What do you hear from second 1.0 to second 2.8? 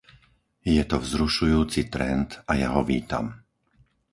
vzrušujúci trend a ja